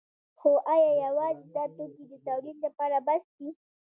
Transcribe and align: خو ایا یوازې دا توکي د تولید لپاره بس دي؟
خو 0.39 0.49
ایا 0.73 0.89
یوازې 1.05 1.45
دا 1.55 1.63
توکي 1.75 2.03
د 2.11 2.13
تولید 2.27 2.57
لپاره 2.65 2.97
بس 3.07 3.23
دي؟ 3.37 3.49